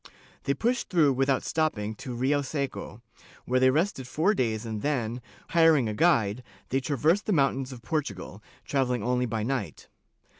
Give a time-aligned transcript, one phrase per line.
[0.45, 3.01] They pushed through without stopping to Rioseco,
[3.45, 7.83] where they rested four days and then, hiring a guide, they traversed the mountains of
[7.83, 9.89] Portugal, travel ling only by night.